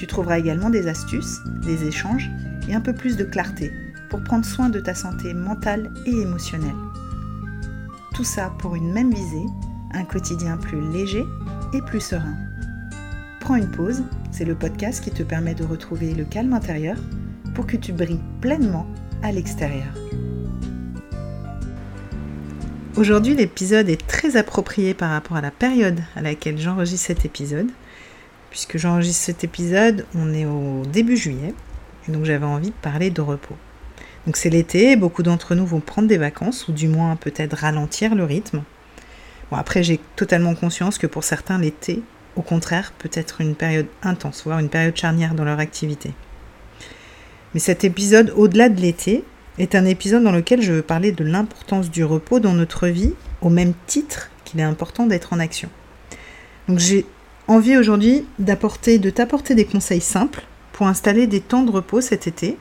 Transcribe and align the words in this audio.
Tu 0.00 0.06
trouveras 0.06 0.38
également 0.38 0.70
des 0.70 0.88
astuces, 0.88 1.40
des 1.62 1.86
échanges 1.86 2.30
et 2.70 2.74
un 2.74 2.80
peu 2.80 2.94
plus 2.94 3.18
de 3.18 3.24
clarté 3.24 3.70
pour 4.08 4.24
prendre 4.24 4.46
soin 4.46 4.70
de 4.70 4.80
ta 4.80 4.94
santé 4.94 5.34
mentale 5.34 5.92
et 6.06 6.22
émotionnelle. 6.22 6.74
Tout 8.14 8.24
ça 8.24 8.50
pour 8.60 8.76
une 8.76 8.94
même 8.94 9.12
visée, 9.12 9.44
un 9.92 10.04
quotidien 10.04 10.56
plus 10.56 10.80
léger 10.90 11.22
et 11.74 11.82
plus 11.82 12.00
serein. 12.00 12.34
Prends 13.40 13.56
une 13.56 13.70
pause, 13.70 14.02
c'est 14.30 14.46
le 14.46 14.54
podcast 14.54 15.04
qui 15.04 15.10
te 15.10 15.22
permet 15.22 15.54
de 15.54 15.64
retrouver 15.64 16.14
le 16.14 16.24
calme 16.24 16.54
intérieur 16.54 16.96
pour 17.54 17.66
que 17.66 17.76
tu 17.76 17.92
brilles 17.92 18.24
pleinement 18.40 18.86
à 19.22 19.32
l'extérieur. 19.32 19.92
Aujourd'hui, 22.96 23.34
l'épisode 23.34 23.90
est 23.90 24.06
très 24.06 24.38
approprié 24.38 24.94
par 24.94 25.10
rapport 25.10 25.36
à 25.36 25.42
la 25.42 25.50
période 25.50 26.00
à 26.16 26.22
laquelle 26.22 26.56
j'enregistre 26.56 27.08
cet 27.08 27.26
épisode 27.26 27.68
puisque 28.50 28.76
j'enregistre 28.76 29.24
cet 29.24 29.44
épisode, 29.44 30.04
on 30.14 30.34
est 30.34 30.44
au 30.44 30.82
début 30.84 31.16
juillet, 31.16 31.54
et 32.08 32.12
donc 32.12 32.24
j'avais 32.24 32.46
envie 32.46 32.70
de 32.70 32.74
parler 32.82 33.10
de 33.10 33.20
repos. 33.20 33.56
Donc 34.26 34.36
c'est 34.36 34.50
l'été, 34.50 34.96
beaucoup 34.96 35.22
d'entre 35.22 35.54
nous 35.54 35.66
vont 35.66 35.80
prendre 35.80 36.08
des 36.08 36.18
vacances, 36.18 36.68
ou 36.68 36.72
du 36.72 36.88
moins 36.88 37.16
peut-être 37.16 37.56
ralentir 37.56 38.14
le 38.14 38.24
rythme. 38.24 38.62
Bon, 39.50 39.56
après, 39.56 39.82
j'ai 39.82 39.98
totalement 40.16 40.54
conscience 40.54 40.98
que 40.98 41.06
pour 41.06 41.24
certains, 41.24 41.58
l'été, 41.58 42.02
au 42.36 42.42
contraire, 42.42 42.92
peut 42.98 43.10
être 43.12 43.40
une 43.40 43.54
période 43.54 43.86
intense, 44.02 44.42
voire 44.44 44.58
une 44.58 44.68
période 44.68 44.96
charnière 44.96 45.34
dans 45.34 45.44
leur 45.44 45.58
activité. 45.58 46.12
Mais 47.54 47.60
cet 47.60 47.82
épisode, 47.82 48.32
au-delà 48.36 48.68
de 48.68 48.80
l'été, 48.80 49.24
est 49.58 49.74
un 49.74 49.84
épisode 49.84 50.22
dans 50.22 50.32
lequel 50.32 50.62
je 50.62 50.72
veux 50.72 50.82
parler 50.82 51.12
de 51.12 51.24
l'importance 51.24 51.90
du 51.90 52.04
repos 52.04 52.38
dans 52.38 52.52
notre 52.52 52.86
vie, 52.86 53.14
au 53.40 53.50
même 53.50 53.74
titre 53.86 54.30
qu'il 54.44 54.60
est 54.60 54.64
important 54.64 55.06
d'être 55.06 55.32
en 55.32 55.40
action. 55.40 55.68
Donc 56.68 56.78
j'ai 56.78 57.04
envie 57.50 57.76
aujourd'hui 57.76 58.24
d'apporter, 58.38 58.98
de 58.98 59.10
t'apporter 59.10 59.56
des 59.56 59.64
conseils 59.64 60.00
simples 60.00 60.44
pour 60.72 60.86
installer 60.86 61.26
des 61.26 61.40
temps 61.40 61.64
de 61.64 61.72
repos 61.72 62.00
cet 62.00 62.28
été, 62.28 62.56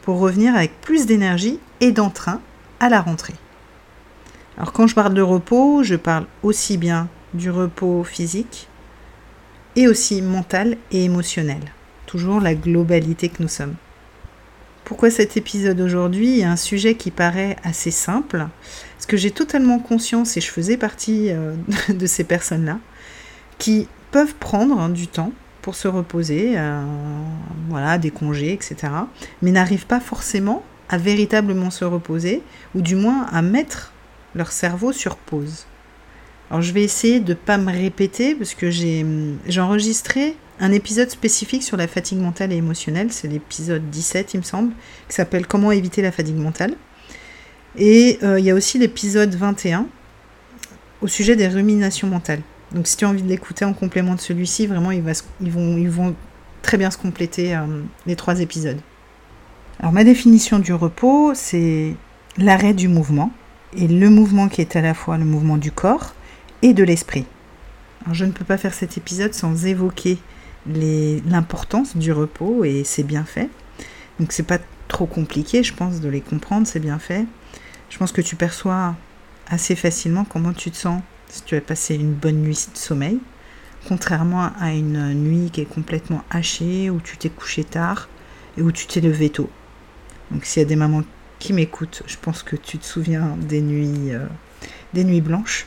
pour 0.00 0.18
revenir 0.18 0.56
avec 0.56 0.80
plus 0.80 1.04
d'énergie 1.04 1.58
et 1.80 1.92
d'entrain 1.92 2.40
à 2.80 2.88
la 2.88 3.02
rentrée. 3.02 3.34
Alors 4.56 4.72
quand 4.72 4.86
je 4.86 4.94
parle 4.94 5.12
de 5.12 5.20
repos, 5.20 5.82
je 5.82 5.94
parle 5.94 6.24
aussi 6.42 6.78
bien 6.78 7.08
du 7.34 7.50
repos 7.50 8.02
physique 8.02 8.68
et 9.76 9.86
aussi 9.86 10.22
mental 10.22 10.78
et 10.90 11.04
émotionnel. 11.04 11.60
Toujours 12.06 12.40
la 12.40 12.54
globalité 12.54 13.28
que 13.28 13.42
nous 13.42 13.48
sommes. 13.48 13.74
Pourquoi 14.84 15.10
cet 15.10 15.36
épisode 15.36 15.80
aujourd'hui? 15.82 16.42
Un 16.44 16.56
sujet 16.56 16.94
qui 16.94 17.10
paraît 17.10 17.56
assez 17.62 17.90
simple 17.90 18.48
Parce 18.96 19.06
que 19.06 19.18
j'ai 19.18 19.30
totalement 19.30 19.78
conscience, 19.78 20.36
et 20.38 20.40
je 20.40 20.50
faisais 20.50 20.78
partie 20.78 21.30
euh, 21.30 21.54
de 21.90 22.06
ces 22.06 22.24
personnes-là, 22.24 22.78
qui 23.58 23.86
peuvent 24.10 24.34
prendre 24.34 24.88
du 24.88 25.06
temps 25.06 25.32
pour 25.62 25.74
se 25.74 25.88
reposer, 25.88 26.54
euh, 26.56 26.82
voilà, 27.68 27.98
des 27.98 28.10
congés, 28.10 28.52
etc., 28.52 28.76
mais 29.42 29.50
n'arrivent 29.50 29.86
pas 29.86 30.00
forcément 30.00 30.62
à 30.88 30.98
véritablement 30.98 31.70
se 31.70 31.84
reposer, 31.84 32.42
ou 32.74 32.80
du 32.80 32.96
moins 32.96 33.26
à 33.30 33.42
mettre 33.42 33.92
leur 34.34 34.52
cerveau 34.52 34.92
sur 34.92 35.16
pause. 35.16 35.66
Alors 36.50 36.62
je 36.62 36.72
vais 36.72 36.82
essayer 36.82 37.20
de 37.20 37.30
ne 37.30 37.34
pas 37.34 37.58
me 37.58 37.70
répéter, 37.70 38.34
parce 38.34 38.54
que 38.54 38.70
j'ai 38.70 39.04
enregistré 39.58 40.36
un 40.58 40.72
épisode 40.72 41.10
spécifique 41.10 41.62
sur 41.62 41.76
la 41.76 41.86
fatigue 41.86 42.18
mentale 42.18 42.52
et 42.52 42.56
émotionnelle, 42.56 43.12
c'est 43.12 43.28
l'épisode 43.28 43.88
17 43.90 44.34
il 44.34 44.38
me 44.38 44.42
semble, 44.42 44.72
qui 45.08 45.14
s'appelle 45.14 45.46
Comment 45.46 45.72
éviter 45.72 46.02
la 46.02 46.12
fatigue 46.12 46.36
mentale. 46.36 46.74
Et 47.76 48.18
euh, 48.22 48.38
il 48.38 48.44
y 48.44 48.50
a 48.50 48.54
aussi 48.54 48.78
l'épisode 48.78 49.34
21 49.34 49.86
au 51.00 51.06
sujet 51.06 51.36
des 51.36 51.48
ruminations 51.48 52.08
mentales. 52.08 52.42
Donc 52.72 52.86
si 52.86 52.96
tu 52.96 53.04
as 53.04 53.08
envie 53.08 53.22
de 53.22 53.28
l'écouter 53.28 53.64
en 53.64 53.72
complément 53.72 54.14
de 54.14 54.20
celui-ci, 54.20 54.66
vraiment, 54.66 54.90
ils, 54.90 55.02
vont, 55.50 56.14
très 56.62 56.76
bien 56.76 56.90
se 56.90 56.98
compléter 56.98 57.56
euh, 57.56 57.66
les 58.06 58.16
trois 58.16 58.40
épisodes. 58.40 58.78
Alors 59.80 59.92
ma 59.92 60.04
définition 60.04 60.58
du 60.58 60.72
repos, 60.72 61.32
c'est 61.34 61.94
l'arrêt 62.36 62.74
du 62.74 62.86
mouvement, 62.86 63.32
et 63.76 63.88
le 63.88 64.10
mouvement 64.10 64.48
qui 64.48 64.60
est 64.60 64.76
à 64.76 64.80
la 64.80 64.94
fois 64.94 65.18
le 65.18 65.24
mouvement 65.24 65.56
du 65.56 65.72
corps 65.72 66.14
et 66.62 66.74
de 66.74 66.84
l'esprit. 66.84 67.24
Alors 68.04 68.14
je 68.14 68.24
ne 68.24 68.32
peux 68.32 68.44
pas 68.44 68.58
faire 68.58 68.74
cet 68.74 68.96
épisode 68.98 69.34
sans 69.34 69.66
évoquer 69.66 70.18
l'importance 70.66 71.96
du 71.96 72.12
repos 72.12 72.64
et 72.64 72.84
ses 72.84 73.02
bienfaits. 73.02 73.48
Donc 74.18 74.32
c'est 74.32 74.42
pas 74.42 74.58
trop 74.88 75.06
compliqué, 75.06 75.62
je 75.62 75.74
pense, 75.74 76.00
de 76.00 76.08
les 76.08 76.20
comprendre, 76.20 76.66
c'est 76.66 76.80
bien 76.80 76.98
fait. 76.98 77.24
Je 77.88 77.98
pense 77.98 78.12
que 78.12 78.20
tu 78.20 78.36
perçois 78.36 78.94
assez 79.48 79.74
facilement 79.74 80.24
comment 80.24 80.52
tu 80.52 80.70
te 80.70 80.76
sens 80.76 81.00
si 81.30 81.42
tu 81.44 81.56
as 81.56 81.60
passé 81.60 81.94
une 81.94 82.12
bonne 82.12 82.42
nuit 82.42 82.66
de 82.72 82.78
sommeil, 82.78 83.18
contrairement 83.88 84.50
à 84.58 84.72
une 84.72 85.14
nuit 85.14 85.50
qui 85.50 85.60
est 85.60 85.66
complètement 85.66 86.24
hachée, 86.30 86.90
où 86.90 87.00
tu 87.00 87.16
t'es 87.16 87.30
couché 87.30 87.64
tard 87.64 88.08
et 88.58 88.62
où 88.62 88.72
tu 88.72 88.86
t'es 88.86 89.00
levé 89.00 89.30
tôt. 89.30 89.48
Donc 90.30 90.44
s'il 90.44 90.62
y 90.62 90.64
a 90.64 90.68
des 90.68 90.76
mamans 90.76 91.04
qui 91.38 91.52
m'écoutent, 91.52 92.02
je 92.06 92.16
pense 92.20 92.42
que 92.42 92.56
tu 92.56 92.78
te 92.78 92.84
souviens 92.84 93.36
des 93.40 93.62
nuits, 93.62 94.12
euh, 94.12 95.20
blanches, 95.20 95.66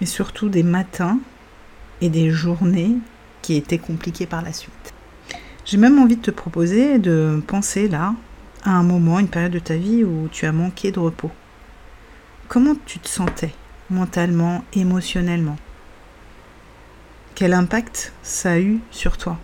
et 0.00 0.06
surtout 0.06 0.48
des 0.48 0.62
matins 0.62 1.18
et 2.00 2.08
des 2.08 2.30
journées 2.30 2.96
qui 3.42 3.56
étaient 3.56 3.78
compliquées 3.78 4.26
par 4.26 4.42
la 4.42 4.52
suite. 4.52 4.92
J'ai 5.64 5.76
même 5.76 5.98
envie 5.98 6.16
de 6.16 6.22
te 6.22 6.30
proposer 6.30 6.98
de 6.98 7.42
penser 7.46 7.88
là 7.88 8.14
à 8.64 8.70
un 8.70 8.82
moment, 8.82 9.18
une 9.18 9.28
période 9.28 9.52
de 9.52 9.58
ta 9.58 9.76
vie 9.76 10.04
où 10.04 10.28
tu 10.30 10.46
as 10.46 10.52
manqué 10.52 10.90
de 10.90 10.98
repos. 10.98 11.30
Comment 12.48 12.74
tu 12.86 12.98
te 12.98 13.08
sentais? 13.08 13.52
Mentalement, 13.92 14.64
émotionnellement. 14.74 15.56
Quel 17.34 17.52
impact 17.52 18.12
ça 18.22 18.52
a 18.52 18.58
eu 18.58 18.80
sur 18.90 19.16
toi? 19.16 19.38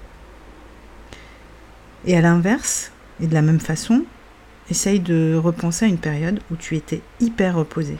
Et 2.04 2.16
à 2.16 2.20
l'inverse, 2.20 2.92
et 3.20 3.26
de 3.26 3.34
la 3.34 3.42
même 3.42 3.60
façon, 3.60 4.04
essaye 4.70 5.00
de 5.00 5.38
repenser 5.42 5.84
à 5.84 5.88
une 5.88 5.98
période 5.98 6.40
où 6.50 6.56
tu 6.56 6.76
étais 6.76 7.02
hyper 7.20 7.54
reposé. 7.54 7.96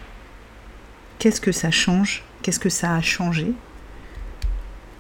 Qu'est-ce 1.19 1.41
que 1.41 1.53
ça 1.53 1.71
change? 1.71 2.25
Qu'est-ce 2.43 2.61
que 2.61 2.69
ça 2.69 2.95
a 2.95 3.01
changé? 3.01 3.53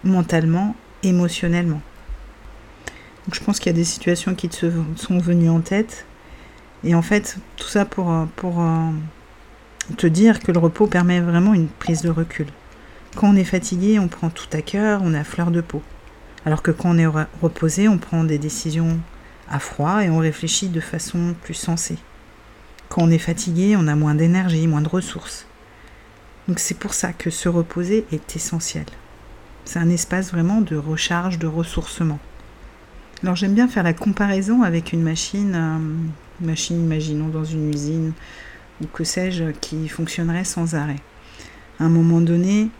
Mentalement, 0.04 0.74
émotionnellement. 1.02 1.80
Donc 3.24 3.34
je 3.34 3.40
pense 3.44 3.58
qu'il 3.58 3.70
y 3.70 3.74
a 3.74 3.78
des 3.78 3.84
situations 3.84 4.34
qui 4.34 4.48
te 4.48 4.70
sont 4.96 5.18
venues 5.18 5.50
en 5.50 5.60
tête. 5.60 6.06
Et 6.84 6.94
en 6.94 7.02
fait, 7.02 7.36
tout 7.56 7.68
ça 7.68 7.84
pour, 7.84 8.12
pour 8.36 8.60
euh, 8.60 8.90
te 9.96 10.06
dire 10.06 10.40
que 10.40 10.52
le 10.52 10.58
repos 10.58 10.86
permet 10.86 11.20
vraiment 11.20 11.54
une 11.54 11.68
prise 11.68 12.02
de 12.02 12.10
recul. 12.10 12.46
Quand 13.16 13.28
on 13.30 13.36
est 13.36 13.44
fatigué, 13.44 13.98
on 13.98 14.08
prend 14.08 14.30
tout 14.30 14.48
à 14.52 14.62
cœur, 14.62 15.00
on 15.02 15.14
est 15.14 15.18
à 15.18 15.24
fleur 15.24 15.50
de 15.50 15.60
peau. 15.60 15.82
Alors 16.44 16.62
que 16.62 16.70
quand 16.70 16.90
on 16.90 16.98
est 16.98 17.26
reposé, 17.42 17.88
on 17.88 17.98
prend 17.98 18.24
des 18.24 18.38
décisions 18.38 18.98
à 19.50 19.58
froid 19.58 20.04
et 20.04 20.10
on 20.10 20.18
réfléchit 20.18 20.68
de 20.68 20.80
façon 20.80 21.34
plus 21.42 21.54
sensée. 21.54 21.98
Quand 22.88 23.02
on 23.02 23.10
est 23.10 23.18
fatigué, 23.18 23.76
on 23.76 23.86
a 23.86 23.94
moins 23.94 24.14
d'énergie, 24.14 24.66
moins 24.66 24.80
de 24.80 24.88
ressources. 24.88 25.46
Donc 26.46 26.58
c'est 26.58 26.78
pour 26.78 26.94
ça 26.94 27.12
que 27.12 27.30
se 27.30 27.48
reposer 27.48 28.06
est 28.12 28.36
essentiel. 28.36 28.86
C'est 29.64 29.78
un 29.78 29.90
espace 29.90 30.30
vraiment 30.32 30.62
de 30.62 30.76
recharge, 30.76 31.38
de 31.38 31.46
ressourcement. 31.46 32.18
Alors 33.22 33.36
j'aime 33.36 33.54
bien 33.54 33.68
faire 33.68 33.82
la 33.82 33.92
comparaison 33.92 34.62
avec 34.62 34.92
une 34.92 35.02
machine, 35.02 35.54
euh, 35.54 36.46
machine 36.46 36.80
imaginons 36.82 37.28
dans 37.28 37.44
une 37.44 37.68
usine 37.68 38.12
ou 38.82 38.86
que 38.86 39.04
sais-je, 39.04 39.50
qui 39.52 39.88
fonctionnerait 39.88 40.44
sans 40.44 40.74
arrêt. 40.74 41.00
À 41.80 41.84
un 41.84 41.88
moment 41.88 42.20
donné, 42.20 42.70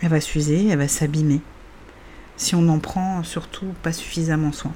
elle 0.00 0.08
va 0.08 0.20
s'user, 0.20 0.68
elle 0.68 0.78
va 0.78 0.88
s'abîmer, 0.88 1.40
si 2.36 2.54
on 2.54 2.62
n'en 2.62 2.78
prend 2.78 3.22
surtout 3.22 3.74
pas 3.82 3.92
suffisamment 3.92 4.52
soin. 4.52 4.72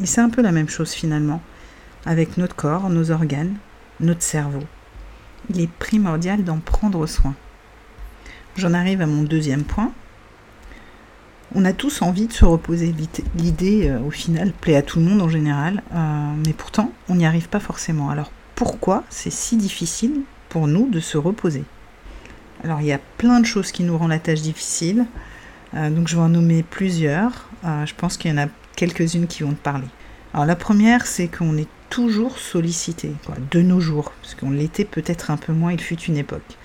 Et 0.00 0.06
c'est 0.06 0.20
un 0.20 0.30
peu 0.30 0.42
la 0.42 0.52
même 0.52 0.68
chose 0.68 0.92
finalement 0.92 1.42
avec 2.04 2.36
notre 2.36 2.56
corps, 2.56 2.88
nos 2.90 3.10
organes, 3.10 3.56
notre 4.00 4.22
cerveau. 4.22 4.62
Il 5.50 5.60
est 5.60 5.70
primordial 5.70 6.44
d'en 6.44 6.58
prendre 6.58 7.06
soin. 7.06 7.34
J'en 8.56 8.74
arrive 8.74 9.00
à 9.00 9.06
mon 9.06 9.22
deuxième 9.22 9.64
point. 9.64 9.92
On 11.54 11.64
a 11.64 11.72
tous 11.72 12.02
envie 12.02 12.26
de 12.26 12.32
se 12.32 12.44
reposer. 12.44 12.94
L'idée, 13.36 13.88
euh, 13.88 14.00
au 14.00 14.10
final, 14.10 14.52
plaît 14.52 14.76
à 14.76 14.82
tout 14.82 14.98
le 14.98 15.04
monde 15.04 15.20
en 15.20 15.28
général, 15.28 15.82
euh, 15.94 16.32
mais 16.46 16.52
pourtant, 16.52 16.92
on 17.08 17.16
n'y 17.16 17.26
arrive 17.26 17.48
pas 17.48 17.60
forcément. 17.60 18.10
Alors 18.10 18.30
pourquoi 18.54 19.04
c'est 19.10 19.30
si 19.30 19.56
difficile 19.56 20.22
pour 20.48 20.66
nous 20.66 20.88
de 20.88 21.00
se 21.00 21.18
reposer. 21.18 21.64
Alors 22.64 22.80
il 22.80 22.86
y 22.86 22.92
a 22.92 23.00
plein 23.18 23.40
de 23.40 23.46
choses 23.46 23.72
qui 23.72 23.82
nous 23.82 23.96
rendent 23.96 24.10
la 24.10 24.18
tâche 24.18 24.42
difficile, 24.42 25.06
euh, 25.74 25.90
donc 25.90 26.08
je 26.08 26.16
vais 26.16 26.22
en 26.22 26.28
nommer 26.28 26.62
plusieurs. 26.62 27.48
Euh, 27.64 27.86
je 27.86 27.94
pense 27.94 28.16
qu'il 28.16 28.30
y 28.30 28.34
en 28.34 28.38
a 28.38 28.48
quelques-unes 28.76 29.26
qui 29.26 29.42
vont 29.42 29.52
te 29.52 29.62
parler. 29.62 29.86
Alors 30.34 30.46
la 30.46 30.56
première, 30.56 31.06
c'est 31.06 31.28
qu'on 31.28 31.56
est 31.56 31.68
toujours 31.90 32.38
sollicité, 32.38 33.12
de 33.50 33.60
nos 33.60 33.80
jours, 33.80 34.12
parce 34.22 34.34
qu'on 34.34 34.50
l'était 34.50 34.84
peut-être 34.84 35.30
un 35.30 35.36
peu 35.36 35.52
moins, 35.52 35.72
il 35.72 35.80
fut 35.80 36.00
une 36.00 36.16
époque. 36.16 36.56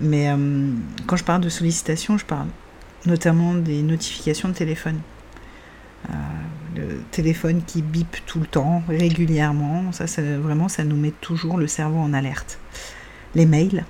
Mais 0.00 0.30
euh, 0.30 0.72
quand 1.06 1.16
je 1.16 1.24
parle 1.24 1.42
de 1.42 1.48
sollicitation, 1.48 2.18
je 2.18 2.24
parle 2.24 2.48
notamment 3.06 3.54
des 3.54 3.82
notifications 3.82 4.48
de 4.48 4.54
téléphone. 4.54 4.98
Le 6.76 7.00
téléphone 7.10 7.62
qui 7.66 7.82
bip 7.82 8.16
tout 8.26 8.40
le 8.40 8.46
temps, 8.46 8.82
régulièrement, 8.88 9.92
ça, 9.92 10.04
vraiment, 10.38 10.68
ça 10.68 10.84
nous 10.84 10.96
met 10.96 11.12
toujours 11.20 11.56
le 11.56 11.66
cerveau 11.66 11.98
en 11.98 12.12
alerte. 12.12 12.58
Les 13.34 13.46
mails, 13.46 13.84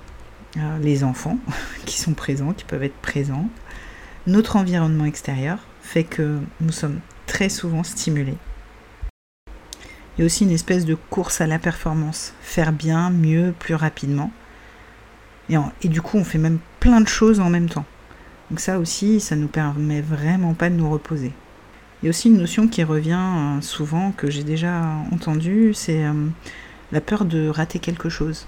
euh, 0.57 0.77
les 0.79 1.03
enfants 1.03 1.37
qui 1.85 1.99
sont 1.99 2.13
présents, 2.13 2.53
qui 2.53 2.65
peuvent 2.65 2.83
être 2.83 2.97
présents, 3.01 3.49
notre 4.27 4.55
environnement 4.55 5.05
extérieur 5.05 5.59
fait 5.81 6.03
que 6.03 6.39
nous 6.61 6.71
sommes 6.71 6.99
très 7.25 7.49
souvent 7.49 7.83
stimulés 7.83 8.37
il 10.19 10.23
y 10.23 10.23
a 10.23 10.25
aussi 10.25 10.43
une 10.43 10.51
espèce 10.51 10.83
de 10.83 10.95
course 10.95 11.39
à 11.39 11.47
la 11.47 11.59
performance. 11.59 12.33
Faire 12.41 12.73
bien, 12.73 13.09
mieux, 13.09 13.53
plus 13.57 13.73
rapidement. 13.73 14.31
Et, 15.49 15.87
du 15.87 16.01
coup, 16.01 16.17
on 16.17 16.25
fait 16.25 16.37
même 16.37 16.59
plein 16.81 16.99
de 16.99 17.07
choses 17.07 17.39
en 17.39 17.49
même 17.49 17.69
temps. 17.69 17.85
Donc 18.51 18.59
ça 18.59 18.79
aussi, 18.79 19.21
ça 19.21 19.37
nous 19.37 19.47
permet 19.47 20.01
vraiment 20.01 20.55
pas 20.55 20.69
de 20.69 20.75
nous 20.75 20.89
reposer. 20.89 21.31
Il 22.01 22.05
y 22.05 22.07
a 22.07 22.11
aussi 22.11 22.29
une 22.29 22.37
notion 22.37 22.69
qui 22.69 22.83
revient 22.83 23.19
euh, 23.19 23.61
souvent, 23.61 24.11
que 24.11 24.29
j'ai 24.29 24.43
déjà 24.43 24.83
entendue, 25.11 25.73
c'est 25.73 26.05
euh, 26.05 26.13
la 26.93 27.01
peur 27.01 27.25
de 27.25 27.49
rater 27.49 27.79
quelque 27.79 28.07
chose. 28.07 28.47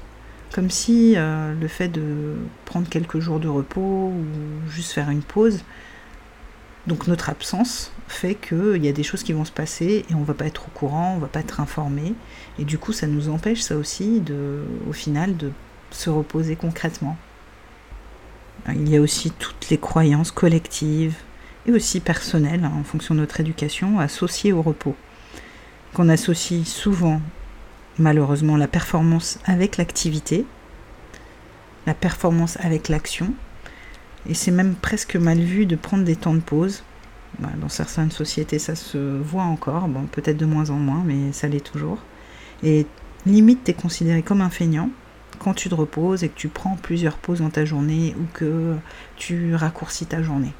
Comme 0.54 0.70
si 0.70 1.16
euh, 1.18 1.54
le 1.60 1.68
fait 1.68 1.90
de 1.90 2.36
prendre 2.66 2.88
quelques 2.88 3.20
jours 3.20 3.42
de 3.42 3.50
repos 3.50 4.14
ou 4.14 4.70
juste 4.70 4.94
faire 4.94 5.10
une 5.10 5.22
pause, 5.22 5.66
donc 6.88 7.08
notre 7.08 7.30
absence 7.30 7.92
fait 8.08 8.36
qu'il 8.36 8.84
y 8.84 8.88
a 8.88 8.94
des 8.94 9.04
choses 9.04 9.22
qui 9.22 9.34
vont 9.34 9.46
se 9.46 9.52
passer 9.52 10.06
et 10.10 10.16
on 10.16 10.24
va 10.24 10.34
pas 10.34 10.46
être 10.46 10.68
au 10.68 10.72
courant, 10.72 11.16
on 11.16 11.20
va 11.20 11.28
pas 11.28 11.42
être 11.42 11.60
informé. 11.60 12.14
Et 12.58 12.64
du 12.64 12.78
coup, 12.78 12.94
ça 12.94 13.06
nous 13.06 13.28
empêche, 13.28 13.62
ça 13.62 13.76
aussi, 13.76 14.22
de, 14.22 14.64
au 14.90 14.94
final, 14.94 15.36
de 15.36 15.52
se 15.92 16.10
reposer 16.10 16.56
concrètement. 16.56 17.18
Il 18.74 18.90
y 18.90 18.96
a 18.96 19.02
aussi 19.02 19.32
toutes 19.32 19.70
les 19.70 19.78
croyances 19.78 20.32
collectives 20.32 21.16
et 21.68 21.72
aussi 21.72 22.00
personnelles, 22.00 22.64
hein, 22.64 22.74
en 22.80 22.84
fonction 22.84 23.16
de 23.16 23.20
notre 23.20 23.40
éducation, 23.40 24.00
associées 24.00 24.54
au 24.54 24.62
repos. 24.62 24.96
Qu'on 25.94 26.10
associe 26.10 26.68
souvent, 26.68 27.22
malheureusement, 27.98 28.58
la 28.58 28.68
performance 28.68 29.40
avec 29.46 29.78
l'activité, 29.78 30.46
la 31.86 31.94
performance 31.94 32.58
avec 32.62 32.90
l'action, 32.90 33.34
et 34.30 34.34
c'est 34.34 34.52
même 34.52 34.76
presque 34.76 35.16
mal 35.16 35.40
vu 35.40 35.66
de 35.66 35.76
prendre 35.76 36.04
des 36.04 36.16
temps 36.16 36.34
de 36.34 36.40
pause. 36.40 36.84
Bah, 37.40 37.50
dans 37.60 37.70
certaines 37.70 38.12
sociétés, 38.12 38.60
ça 38.60 38.76
se 38.76 38.98
voit 38.98 39.44
encore, 39.44 39.88
peut-être 40.12 40.38
de 40.38 40.46
moins 40.46 40.70
en 40.70 40.76
moins, 40.76 41.04
mais 41.06 41.32
ça 41.32 41.48
l'est 41.48 41.66
toujours. 41.66 42.00
Et 42.64 42.86
limite, 43.26 43.64
tu 43.64 43.72
es 43.72 43.74
considéré 43.74 44.22
comme 44.22 44.42
un 44.42 44.50
feignant 44.50 44.90
quand 45.40 45.54
tu 45.54 45.70
te 45.70 45.76
reposes 45.76 46.24
et 46.24 46.30
que 46.30 46.38
tu 46.38 46.50
prends 46.50 46.76
plusieurs 46.76 47.18
pauses 47.18 47.40
dans 47.40 47.50
ta 47.50 47.66
journée 47.66 48.16
ou 48.20 48.26
que 48.34 48.76
tu 49.16 49.56
raccourcis 49.56 50.06
ta 50.06 50.22
journée. 50.22 50.54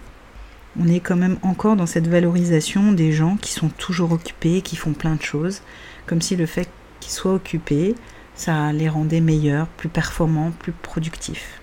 On 0.80 0.88
est 0.88 1.02
quand 1.02 1.18
même 1.18 1.38
encore 1.42 1.76
dans 1.76 1.86
cette 1.86 2.08
valorisation 2.08 2.94
des 2.94 3.12
gens 3.12 3.36
qui 3.36 3.52
sont 3.52 3.70
toujours 3.70 4.14
occupés, 4.14 4.62
qui 4.62 4.76
font 4.76 4.94
plein 4.94 5.16
de 5.16 5.22
choses, 5.22 5.62
comme 6.06 6.22
si 6.22 6.36
le 6.36 6.46
fait 6.46 6.70
qu'ils 7.00 7.12
soient 7.12 7.34
occupés, 7.34 7.96
ça 8.36 8.72
les 8.72 8.88
rendait 8.88 9.20
meilleurs, 9.20 9.68
plus 9.68 9.90
performants, 9.90 10.52
plus 10.52 10.72
productifs. 10.72 11.60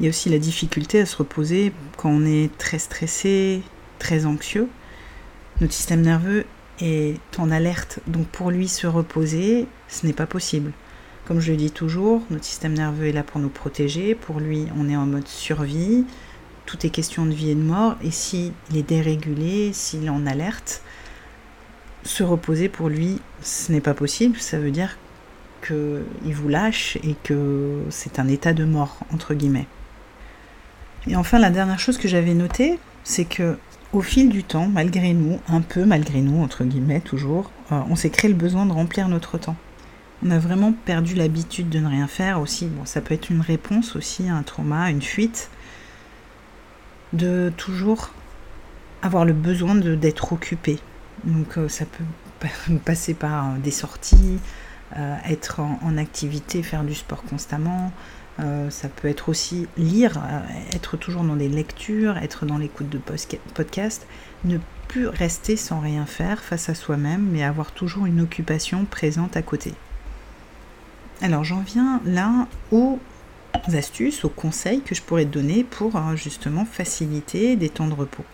Il 0.00 0.04
y 0.04 0.06
a 0.06 0.10
aussi 0.10 0.30
la 0.30 0.38
difficulté 0.38 1.00
à 1.00 1.06
se 1.06 1.16
reposer 1.16 1.72
quand 1.96 2.08
on 2.08 2.24
est 2.24 2.56
très 2.56 2.78
stressé, 2.78 3.62
très 3.98 4.26
anxieux. 4.26 4.68
Notre 5.60 5.74
système 5.74 6.02
nerveux 6.02 6.46
est 6.80 7.20
en 7.36 7.50
alerte, 7.50 8.00
donc 8.06 8.26
pour 8.28 8.50
lui 8.50 8.68
se 8.68 8.86
reposer, 8.86 9.66
ce 9.88 10.06
n'est 10.06 10.12
pas 10.12 10.26
possible. 10.26 10.72
Comme 11.26 11.40
je 11.40 11.50
le 11.50 11.58
dis 11.58 11.72
toujours, 11.72 12.22
notre 12.30 12.44
système 12.44 12.72
nerveux 12.72 13.06
est 13.06 13.12
là 13.12 13.22
pour 13.22 13.40
nous 13.40 13.48
protéger, 13.50 14.14
pour 14.14 14.40
lui 14.40 14.66
on 14.78 14.88
est 14.88 14.96
en 14.96 15.04
mode 15.04 15.28
survie, 15.28 16.06
tout 16.68 16.84
est 16.84 16.90
question 16.90 17.24
de 17.24 17.32
vie 17.32 17.48
et 17.48 17.54
de 17.54 17.62
mort, 17.62 17.96
et 18.04 18.10
s'il 18.10 18.52
est 18.74 18.82
dérégulé, 18.82 19.72
s'il 19.72 20.10
en 20.10 20.26
alerte, 20.26 20.82
se 22.02 22.22
reposer 22.22 22.68
pour 22.68 22.90
lui, 22.90 23.22
ce 23.40 23.72
n'est 23.72 23.80
pas 23.80 23.94
possible, 23.94 24.38
ça 24.38 24.58
veut 24.58 24.70
dire 24.70 24.98
qu'il 25.66 26.34
vous 26.34 26.48
lâche 26.50 26.98
et 27.02 27.16
que 27.24 27.80
c'est 27.88 28.18
un 28.18 28.28
état 28.28 28.52
de 28.52 28.66
mort, 28.66 28.98
entre 29.14 29.32
guillemets. 29.32 29.66
Et 31.06 31.16
enfin, 31.16 31.38
la 31.38 31.48
dernière 31.48 31.80
chose 31.80 31.96
que 31.96 32.06
j'avais 32.06 32.34
notée, 32.34 32.78
c'est 33.02 33.24
que 33.24 33.56
au 33.94 34.02
fil 34.02 34.28
du 34.28 34.44
temps, 34.44 34.68
malgré 34.68 35.14
nous, 35.14 35.40
un 35.48 35.62
peu 35.62 35.86
malgré 35.86 36.20
nous, 36.20 36.42
entre 36.42 36.64
guillemets, 36.64 37.00
toujours, 37.00 37.50
euh, 37.72 37.80
on 37.88 37.96
s'est 37.96 38.10
créé 38.10 38.30
le 38.30 38.36
besoin 38.36 38.66
de 38.66 38.72
remplir 38.72 39.08
notre 39.08 39.38
temps. 39.38 39.56
On 40.22 40.30
a 40.30 40.38
vraiment 40.38 40.74
perdu 40.84 41.14
l'habitude 41.14 41.70
de 41.70 41.78
ne 41.78 41.88
rien 41.88 42.08
faire 42.08 42.42
aussi. 42.42 42.66
Bon, 42.66 42.84
ça 42.84 43.00
peut 43.00 43.14
être 43.14 43.30
une 43.30 43.40
réponse 43.40 43.96
aussi 43.96 44.28
à 44.28 44.34
un 44.34 44.42
trauma, 44.42 44.90
une 44.90 45.00
fuite, 45.00 45.48
de 47.12 47.52
toujours 47.56 48.10
avoir 49.02 49.24
le 49.24 49.32
besoin 49.32 49.74
d'être 49.74 50.32
occupé. 50.32 50.78
Donc 51.24 51.56
euh, 51.56 51.68
ça 51.68 51.84
peut 51.86 52.78
passer 52.84 53.14
par 53.14 53.54
des 53.54 53.70
sorties, 53.70 54.38
euh, 54.96 55.16
être 55.28 55.60
en, 55.60 55.98
activité, 55.98 56.62
faire 56.62 56.82
du 56.82 56.94
sport 56.94 57.22
constamment, 57.24 57.92
euh, 58.40 58.70
ça 58.70 58.88
peut 58.88 59.08
être 59.08 59.28
aussi 59.28 59.66
lire, 59.76 60.16
euh, 60.16 60.40
être 60.72 60.96
toujours 60.96 61.24
dans 61.24 61.36
des 61.36 61.48
lectures, 61.48 62.16
être 62.18 62.46
dans 62.46 62.56
l'écoute 62.56 62.88
de 62.88 63.00
podcasts, 63.54 64.06
ne 64.44 64.58
plus 64.86 65.06
rester 65.06 65.56
sans 65.56 65.80
rien 65.80 66.06
faire 66.06 66.40
face 66.40 66.68
à 66.68 66.74
soi-même, 66.74 67.28
mais 67.30 67.42
avoir 67.42 67.72
toujours 67.72 68.06
une 68.06 68.20
occupation 68.20 68.86
présente 68.86 69.36
à 69.36 69.42
côté. 69.42 69.74
Alors 71.20 71.44
j'en 71.44 71.60
viens 71.60 72.00
là 72.06 72.46
aux 72.70 72.98
astuces, 73.74 74.24
aux 74.24 74.28
conseils 74.28 74.80
que 74.82 74.94
je 74.94 75.02
pourrais 75.02 75.24
te 75.24 75.30
donner 75.30 75.64
pour 75.64 75.96
euh, 75.96 76.16
justement 76.16 76.64
faciliter 76.64 77.56
des 77.56 77.68
temps 77.68 77.86
de 77.86 77.94
repos. 77.94 78.24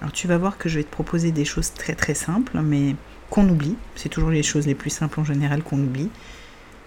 Alors 0.00 0.12
tu 0.12 0.26
vas 0.26 0.38
voir 0.38 0.58
que 0.58 0.68
je 0.68 0.78
vais 0.78 0.84
te 0.84 0.90
proposer 0.90 1.30
des 1.30 1.44
choses 1.44 1.72
très 1.72 1.94
très 1.94 2.14
simples, 2.14 2.58
mais 2.62 2.96
qu'on 3.28 3.48
oublie. 3.48 3.76
C'est 3.96 4.08
toujours 4.08 4.30
les 4.30 4.42
choses 4.42 4.66
les 4.66 4.74
plus 4.74 4.90
simples 4.90 5.20
en 5.20 5.24
général 5.24 5.62
qu'on 5.62 5.78
oublie. 5.78 6.08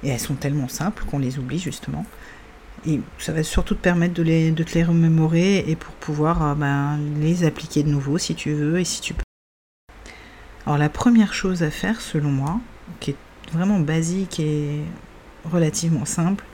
Et 0.03 0.09
elles 0.09 0.19
sont 0.19 0.35
tellement 0.35 0.67
simples 0.67 1.03
qu'on 1.05 1.19
les 1.19 1.37
oublie 1.37 1.59
justement. 1.59 2.05
Et 2.85 2.99
ça 3.17 3.31
va 3.31 3.43
surtout 3.43 3.75
te 3.75 3.81
permettre 3.81 4.13
de 4.13 4.63
te 4.63 4.73
les 4.73 4.83
remémorer 4.83 5.59
et 5.69 5.75
pour 5.75 5.93
pouvoir 5.93 6.43
euh, 6.43 6.55
ben, 6.55 6.99
les 7.19 7.45
appliquer 7.45 7.83
de 7.83 7.89
nouveau 7.89 8.17
si 8.17 8.35
tu 8.35 8.53
veux 8.53 8.79
et 8.79 8.83
si 8.83 8.99
tu 9.01 9.13
peux. 9.13 9.23
Alors 10.65 10.77
la 10.77 10.89
première 10.89 11.33
chose 11.33 11.63
à 11.63 11.69
faire 11.69 12.01
selon 12.01 12.29
moi, 12.29 12.59
qui 12.99 13.11
est 13.11 13.15
vraiment 13.51 13.79
basique 13.79 14.39
et 14.39 14.81
relativement 15.45 16.05
simple, 16.05 16.45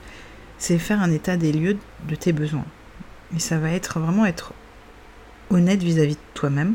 c'est 0.60 0.78
faire 0.78 1.02
un 1.02 1.10
état 1.10 1.36
des 1.36 1.52
lieux 1.52 1.76
de 2.08 2.14
tes 2.14 2.32
besoins. 2.32 2.66
Et 3.34 3.40
ça 3.40 3.58
va 3.58 3.72
être 3.72 3.98
vraiment 3.98 4.26
être 4.26 4.52
honnête 5.50 5.82
vis-à-vis 5.82 6.12
-vis 6.12 6.16
de 6.16 6.34
toi-même. 6.34 6.74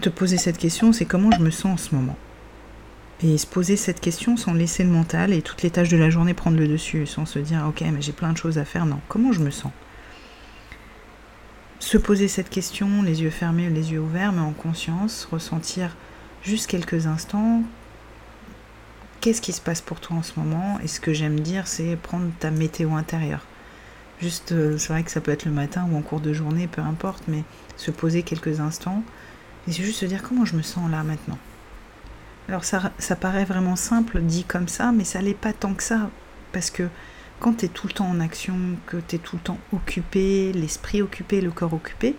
Te 0.00 0.08
poser 0.08 0.36
cette 0.36 0.58
question, 0.58 0.92
c'est 0.92 1.04
comment 1.04 1.32
je 1.32 1.42
me 1.42 1.50
sens 1.50 1.72
en 1.72 1.76
ce 1.76 1.94
moment 1.96 2.16
et 3.22 3.38
se 3.38 3.46
poser 3.46 3.76
cette 3.76 4.00
question 4.00 4.36
sans 4.36 4.52
laisser 4.52 4.82
le 4.82 4.90
mental 4.90 5.32
et 5.32 5.40
toutes 5.40 5.62
les 5.62 5.70
tâches 5.70 5.88
de 5.88 5.96
la 5.96 6.10
journée 6.10 6.34
prendre 6.34 6.58
le 6.58 6.68
dessus, 6.68 7.06
sans 7.06 7.26
se 7.26 7.38
dire 7.38 7.64
ok 7.66 7.82
mais 7.92 8.02
j'ai 8.02 8.12
plein 8.12 8.32
de 8.32 8.36
choses 8.36 8.58
à 8.58 8.64
faire, 8.64 8.86
non, 8.86 9.00
comment 9.08 9.32
je 9.32 9.40
me 9.40 9.50
sens? 9.50 9.72
Se 11.78 11.98
poser 11.98 12.28
cette 12.28 12.50
question, 12.50 13.02
les 13.02 13.22
yeux 13.22 13.30
fermés, 13.30 13.68
les 13.68 13.92
yeux 13.92 14.00
ouverts, 14.00 14.32
mais 14.32 14.40
en 14.40 14.52
conscience, 14.52 15.28
ressentir 15.30 15.96
juste 16.42 16.66
quelques 16.66 17.06
instants 17.06 17.62
qu'est-ce 19.24 19.40
qui 19.40 19.54
se 19.54 19.60
passe 19.62 19.80
pour 19.80 20.00
toi 20.00 20.18
en 20.18 20.22
ce 20.22 20.38
moment 20.38 20.78
et 20.82 20.86
ce 20.86 21.00
que 21.00 21.14
j'aime 21.14 21.40
dire 21.40 21.66
c'est 21.66 21.96
prendre 21.96 22.30
ta 22.40 22.50
météo 22.50 22.92
intérieure. 22.92 23.40
Juste, 24.20 24.52
euh, 24.52 24.76
c'est 24.76 24.92
vrai 24.92 25.02
que 25.02 25.10
ça 25.10 25.22
peut 25.22 25.30
être 25.30 25.46
le 25.46 25.50
matin 25.50 25.88
ou 25.90 25.96
en 25.96 26.02
cours 26.02 26.20
de 26.20 26.34
journée, 26.34 26.66
peu 26.66 26.82
importe, 26.82 27.22
mais 27.26 27.42
se 27.78 27.90
poser 27.90 28.22
quelques 28.22 28.60
instants 28.60 29.02
et 29.66 29.72
c'est 29.72 29.82
juste 29.82 30.00
se 30.00 30.04
dire 30.04 30.22
comment 30.22 30.44
je 30.44 30.56
me 30.56 30.60
sens 30.60 30.90
là 30.90 31.02
maintenant. 31.04 31.38
Alors 32.50 32.64
ça, 32.64 32.92
paraît 33.18 33.46
vraiment 33.46 33.76
simple 33.76 34.20
dit 34.20 34.44
comme 34.44 34.68
ça, 34.68 34.92
mais 34.92 35.04
ça 35.04 35.22
l'est 35.22 35.32
pas 35.32 35.54
tant 35.54 35.72
que 35.72 35.82
ça. 35.82 36.10
Parce 36.52 36.68
que 36.68 36.86
quand 37.40 37.54
tu 37.54 37.64
es 37.64 37.68
tout 37.68 37.86
le 37.86 37.94
temps 37.94 38.10
en 38.10 38.20
action, 38.20 38.56
que 38.84 38.98
tu 38.98 39.16
es 39.16 39.18
tout 39.18 39.36
le 39.36 39.42
temps 39.42 39.58
occupé, 39.72 40.52
l'esprit 40.52 41.00
occupé, 41.00 41.40
le 41.40 41.50
corps 41.50 41.72
occupé, 41.72 42.14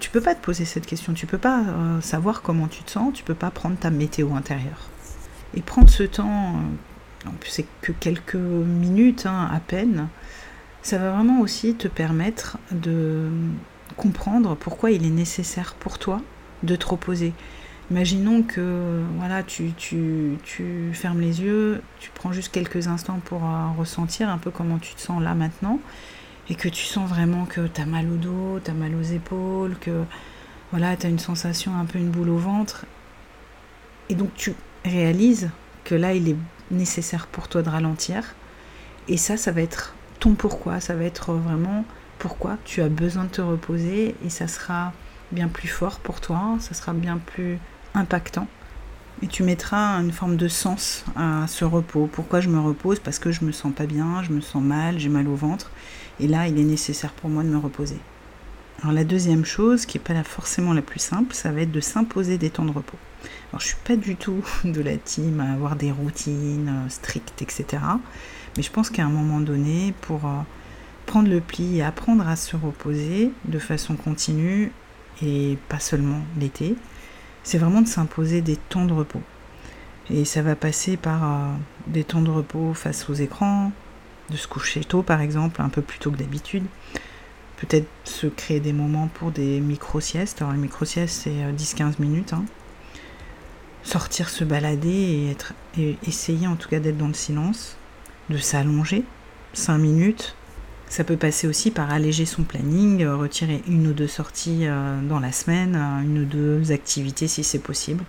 tu 0.00 0.10
peux 0.10 0.20
pas 0.20 0.34
te 0.34 0.44
poser 0.44 0.64
cette 0.64 0.86
question, 0.86 1.12
tu 1.12 1.28
peux 1.28 1.38
pas 1.38 1.60
euh, 1.60 2.00
savoir 2.00 2.42
comment 2.42 2.66
tu 2.66 2.82
te 2.82 2.90
sens, 2.90 3.14
tu 3.14 3.22
peux 3.22 3.36
pas 3.36 3.52
prendre 3.52 3.76
ta 3.76 3.90
météo 3.90 4.34
intérieure. 4.34 4.88
Et 5.54 5.60
prendre 5.60 5.90
ce 5.90 6.02
temps, 6.02 6.56
euh, 7.26 7.30
c'est 7.46 7.66
que 7.80 7.92
quelques 7.92 8.34
minutes 8.34 9.26
hein, 9.26 9.48
à 9.52 9.60
peine, 9.60 10.08
ça 10.82 10.98
va 10.98 11.10
vraiment 11.12 11.40
aussi 11.40 11.74
te 11.74 11.88
permettre 11.88 12.58
de 12.70 13.28
comprendre 13.96 14.56
pourquoi 14.56 14.90
il 14.90 15.06
est 15.06 15.10
nécessaire 15.10 15.74
pour 15.74 15.98
toi 15.98 16.20
de 16.62 16.76
te 16.76 16.86
reposer. 16.86 17.32
Imaginons 17.90 18.42
que 18.42 19.02
voilà, 19.18 19.42
tu, 19.42 19.72
tu, 19.76 20.38
tu, 20.44 20.90
fermes 20.94 21.20
les 21.20 21.42
yeux, 21.42 21.82
tu 22.00 22.10
prends 22.14 22.32
juste 22.32 22.52
quelques 22.52 22.88
instants 22.88 23.20
pour 23.24 23.44
euh, 23.44 23.68
ressentir 23.76 24.28
un 24.28 24.38
peu 24.38 24.50
comment 24.50 24.78
tu 24.78 24.94
te 24.94 25.00
sens 25.00 25.22
là 25.22 25.34
maintenant, 25.34 25.78
et 26.48 26.54
que 26.54 26.68
tu 26.68 26.84
sens 26.84 27.08
vraiment 27.08 27.44
que 27.44 27.66
tu 27.66 27.80
as 27.80 27.86
mal 27.86 28.10
au 28.10 28.16
dos, 28.16 28.60
tu 28.64 28.70
as 28.70 28.74
mal 28.74 28.94
aux 28.94 29.02
épaules, 29.02 29.76
que 29.78 30.04
voilà, 30.70 30.96
tu 30.96 31.06
as 31.06 31.10
une 31.10 31.18
sensation 31.18 31.76
un 31.76 31.84
peu 31.84 31.98
une 31.98 32.10
boule 32.10 32.30
au 32.30 32.38
ventre. 32.38 32.86
Et 34.08 34.14
donc 34.14 34.34
tu 34.34 34.54
réalises 34.84 35.50
que 35.84 35.94
là, 35.94 36.14
il 36.14 36.28
est 36.28 36.36
nécessaire 36.70 37.26
pour 37.26 37.48
toi 37.48 37.62
de 37.62 37.68
ralentir. 37.68 38.34
Et 39.08 39.16
ça, 39.16 39.36
ça 39.36 39.52
va 39.52 39.60
être 39.62 39.94
ton 40.20 40.34
pourquoi. 40.34 40.80
Ça 40.80 40.94
va 40.94 41.04
être 41.04 41.32
vraiment 41.32 41.84
pourquoi 42.18 42.56
tu 42.64 42.82
as 42.82 42.88
besoin 42.88 43.24
de 43.24 43.30
te 43.30 43.40
reposer. 43.40 44.14
Et 44.24 44.30
ça 44.30 44.46
sera 44.48 44.92
bien 45.32 45.48
plus 45.48 45.68
fort 45.68 45.98
pour 46.00 46.20
toi. 46.20 46.56
Ça 46.60 46.74
sera 46.74 46.92
bien 46.92 47.18
plus 47.18 47.58
impactant. 47.94 48.46
Et 49.22 49.26
tu 49.28 49.42
mettras 49.44 50.00
une 50.00 50.10
forme 50.10 50.36
de 50.36 50.48
sens 50.48 51.04
à 51.14 51.46
ce 51.46 51.64
repos. 51.64 52.08
Pourquoi 52.10 52.40
je 52.40 52.48
me 52.48 52.58
repose? 52.58 52.98
Parce 52.98 53.18
que 53.18 53.30
je 53.30 53.44
me 53.44 53.52
sens 53.52 53.72
pas 53.72 53.86
bien, 53.86 54.22
je 54.22 54.32
me 54.32 54.40
sens 54.40 54.62
mal, 54.62 54.98
j'ai 54.98 55.08
mal 55.08 55.28
au 55.28 55.36
ventre. 55.36 55.70
Et 56.18 56.26
là, 56.26 56.48
il 56.48 56.58
est 56.58 56.64
nécessaire 56.64 57.12
pour 57.12 57.30
moi 57.30 57.44
de 57.44 57.48
me 57.48 57.58
reposer. 57.58 58.00
Alors 58.82 58.94
la 58.94 59.04
deuxième 59.04 59.44
chose, 59.44 59.86
qui 59.86 59.96
n'est 59.96 60.02
pas 60.02 60.24
forcément 60.24 60.72
la 60.72 60.82
plus 60.82 60.98
simple, 60.98 61.34
ça 61.34 61.52
va 61.52 61.60
être 61.60 61.70
de 61.70 61.80
s'imposer 61.80 62.36
des 62.36 62.50
temps 62.50 62.64
de 62.64 62.72
repos. 62.72 62.98
Alors 63.50 63.60
je 63.60 63.68
suis 63.68 63.76
pas 63.84 63.94
du 63.94 64.16
tout 64.16 64.44
de 64.64 64.80
la 64.80 64.96
team 64.96 65.38
à 65.38 65.52
avoir 65.52 65.76
des 65.76 65.92
routines 65.92 66.68
euh, 66.68 66.88
strictes, 66.88 67.42
etc. 67.42 67.80
Mais 68.56 68.62
je 68.64 68.72
pense 68.72 68.90
qu'à 68.90 69.04
un 69.04 69.08
moment 69.08 69.38
donné, 69.38 69.94
pour 70.00 70.24
euh, 70.24 70.40
prendre 71.06 71.28
le 71.28 71.40
pli 71.40 71.78
et 71.78 71.82
apprendre 71.84 72.26
à 72.26 72.34
se 72.34 72.56
reposer 72.56 73.30
de 73.44 73.58
façon 73.60 73.94
continue, 73.94 74.72
et 75.22 75.58
pas 75.68 75.78
seulement 75.78 76.20
l'été, 76.40 76.74
c'est 77.44 77.58
vraiment 77.58 77.82
de 77.82 77.88
s'imposer 77.88 78.40
des 78.40 78.56
temps 78.56 78.86
de 78.86 78.94
repos. 78.94 79.22
Et 80.10 80.24
ça 80.24 80.42
va 80.42 80.56
passer 80.56 80.96
par 80.96 81.22
euh, 81.22 81.52
des 81.86 82.02
temps 82.02 82.22
de 82.22 82.30
repos 82.30 82.74
face 82.74 83.08
aux 83.08 83.14
écrans, 83.14 83.70
de 84.30 84.36
se 84.36 84.48
coucher 84.48 84.80
tôt 84.80 85.02
par 85.02 85.20
exemple, 85.20 85.62
un 85.62 85.68
peu 85.68 85.82
plus 85.82 86.00
tôt 86.00 86.10
que 86.10 86.16
d'habitude, 86.16 86.64
peut-être 87.66 87.88
se 88.04 88.26
créer 88.26 88.60
des 88.60 88.72
moments 88.72 89.08
pour 89.14 89.30
des 89.30 89.60
micro-siestes. 89.60 90.42
Alors, 90.42 90.52
les 90.52 90.58
micro-siestes, 90.58 91.22
c'est 91.24 91.30
10-15 91.30 91.82
euh, 91.82 91.92
minutes. 92.00 92.32
Hein. 92.32 92.44
Sortir, 93.84 94.28
se 94.28 94.44
balader 94.44 94.88
et, 94.88 95.30
être, 95.30 95.54
et 95.78 95.96
essayer 96.06 96.46
en 96.46 96.56
tout 96.56 96.68
cas 96.68 96.80
d'être 96.80 96.98
dans 96.98 97.08
le 97.08 97.14
silence, 97.14 97.76
de 98.30 98.38
s'allonger 98.38 99.04
5 99.52 99.78
minutes. 99.78 100.34
Ça 100.88 101.04
peut 101.04 101.16
passer 101.16 101.46
aussi 101.46 101.70
par 101.70 101.90
alléger 101.90 102.26
son 102.26 102.42
planning, 102.42 103.02
euh, 103.02 103.16
retirer 103.16 103.62
une 103.68 103.86
ou 103.86 103.92
deux 103.92 104.08
sorties 104.08 104.66
euh, 104.66 105.00
dans 105.00 105.20
la 105.20 105.30
semaine, 105.30 105.76
une 105.76 106.18
ou 106.18 106.24
deux 106.24 106.72
activités 106.72 107.28
si 107.28 107.44
c'est 107.44 107.60
possible. 107.60 108.04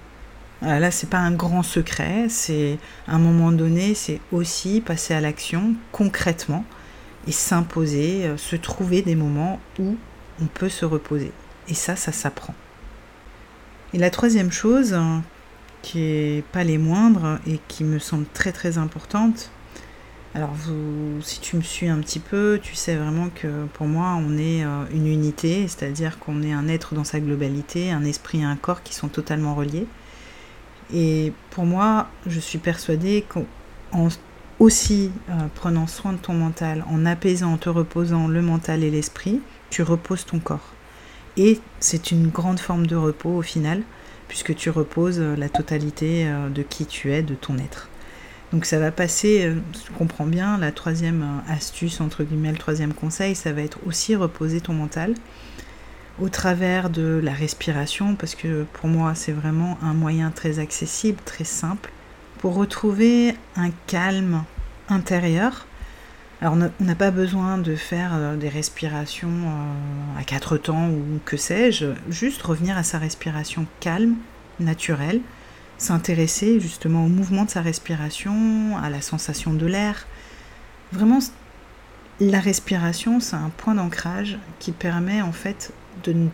Là, 0.62 0.92
c'est 0.92 1.10
pas 1.10 1.18
un 1.18 1.32
grand 1.32 1.62
secret, 1.62 2.28
c'est 2.30 2.78
à 3.06 3.16
un 3.16 3.20
moment 3.20 3.52
donné, 3.52 3.96
c'est 3.96 4.22
aussi 4.32 4.80
passer 4.80 5.14
à 5.14 5.20
l'action 5.20 5.76
concrètement 5.92 6.64
et 7.28 7.32
s'imposer, 7.32 8.26
euh, 8.26 8.38
se 8.38 8.56
trouver 8.56 9.02
des 9.02 9.16
moments 9.16 9.60
où 9.80 9.96
on 10.42 10.46
peut 10.46 10.70
se 10.70 10.86
reposer. 10.86 11.32
Et 11.68 11.74
ça, 11.74 11.96
ça 11.96 12.12
s'apprend. 12.12 12.56
Et 13.94 13.98
la 13.98 14.10
troisième 14.10 14.52
chose, 14.52 14.94
hein, 14.94 15.24
qui 15.82 16.02
est 16.02 16.44
pas 16.52 16.64
les 16.64 16.78
moindres 16.78 17.40
et 17.48 17.60
qui 17.68 17.84
me 17.84 18.00
semble 18.00 18.26
très 18.34 18.52
très 18.52 18.78
importante, 18.78 19.52
alors 20.36 20.52
vous, 20.52 21.22
si 21.22 21.40
tu 21.40 21.56
me 21.58 21.62
suis 21.62 21.88
un 21.88 22.00
petit 22.00 22.20
peu, 22.20 22.60
tu 22.62 22.74
sais 22.74 22.96
vraiment 22.96 23.30
que 23.30 23.66
pour 23.74 23.86
moi 23.86 24.18
on 24.18 24.36
est 24.36 24.66
euh, 24.66 24.86
une 24.92 25.06
unité, 25.06 25.68
c'est-à-dire 25.68 26.18
qu'on 26.18 26.42
est 26.42 26.54
un 26.54 26.68
être 26.68 26.96
dans 26.96 27.04
sa 27.04 27.20
globalité, 27.20 27.92
un 27.92 28.04
esprit 28.04 28.40
et 28.40 28.44
un 28.44 28.56
corps 28.56 28.82
qui 28.82 28.96
sont 28.96 29.10
totalement 29.10 29.54
reliés. 29.54 29.86
Et 30.92 31.34
pour 31.52 31.66
moi, 31.66 32.10
je 32.26 32.40
suis 32.40 32.58
persuadée 32.58 33.26
qu'en 33.30 34.08
aussi 34.64 35.12
euh, 35.30 35.34
prenant 35.56 35.88
soin 35.88 36.14
de 36.14 36.18
ton 36.18 36.34
mental, 36.34 36.86
en 36.90 37.06
apaisant, 37.06 37.52
en 37.52 37.58
te 37.58 37.68
reposant 37.68 38.30
le 38.30 38.42
mental 38.42 38.82
et 38.82 38.90
l'esprit, 38.90 39.42
tu 39.70 39.84
reposes 39.84 40.26
ton 40.26 40.40
corps. 40.40 40.72
Et 41.36 41.60
c'est 41.82 42.12
une 42.12 42.30
grande 42.30 42.62
forme 42.62 42.88
de 42.88 42.96
repos 42.96 43.32
au 43.32 43.42
final, 43.42 43.84
puisque 44.30 44.56
tu 44.56 44.70
reposes 44.70 45.20
euh, 45.20 45.36
la 45.36 45.50
totalité 45.50 46.28
euh, 46.28 46.48
de 46.48 46.64
qui 46.64 46.86
tu 46.86 47.12
es, 47.12 47.24
de 47.24 47.36
ton 47.36 47.58
être. 47.58 47.90
Donc 48.54 48.66
ça 48.66 48.80
va 48.80 48.92
passer, 48.92 49.52
tu 49.84 49.92
comprends 49.94 50.28
bien, 50.28 50.58
la 50.60 50.72
troisième 50.72 51.26
astuce, 51.50 52.00
entre 52.00 52.24
guillemets, 52.24 52.52
le 52.52 52.58
troisième 52.58 52.94
conseil, 52.94 53.34
ça 53.34 53.52
va 53.52 53.64
être 53.64 53.80
aussi 53.86 54.16
reposer 54.16 54.62
ton 54.62 54.74
mental 54.74 55.16
au 56.22 56.30
travers 56.30 56.92
de 56.92 57.20
la 57.24 57.32
respiration, 57.32 58.16
parce 58.16 58.36
que 58.36 58.64
pour 58.74 58.88
moi 58.88 59.16
c'est 59.16 59.32
vraiment 59.32 59.80
un 59.82 59.96
moyen 59.96 60.30
très 60.30 60.60
accessible, 60.60 61.18
très 61.26 61.46
simple, 61.46 61.92
pour 62.38 62.54
retrouver 62.54 63.36
un 63.56 63.72
calme 63.88 64.44
intérieur. 64.90 65.68
Alors 66.42 66.56
on 66.56 66.84
n'a 66.84 66.96
pas 66.96 67.12
besoin 67.12 67.58
de 67.58 67.76
faire 67.76 68.12
euh, 68.14 68.36
des 68.36 68.50
respirations 68.50 69.30
euh, 69.30 70.20
à 70.20 70.24
quatre 70.24 70.58
temps 70.58 70.90
ou 70.90 71.20
que 71.24 71.38
sais-je, 71.38 71.86
juste 72.10 72.42
revenir 72.42 72.78
à 72.78 72.84
sa 72.84 72.98
respiration 73.00 73.66
calme, 73.80 74.16
naturelle, 74.60 75.22
s'intéresser 75.78 76.60
justement 76.60 77.06
au 77.06 77.08
mouvement 77.08 77.46
de 77.46 77.50
sa 77.50 77.62
respiration, 77.62 78.78
à 78.78 78.90
la 78.90 79.02
sensation 79.02 79.54
de 79.54 79.66
l'air. 79.66 80.06
Vraiment, 80.92 81.20
la 82.20 82.40
respiration, 82.40 83.20
c'est 83.20 83.36
un 83.36 83.52
point 83.56 83.76
d'ancrage 83.76 84.38
qui 84.60 84.72
permet 84.72 85.22
en 85.22 85.32
fait 85.32 85.72
de 86.04 86.14
ne 86.14 86.28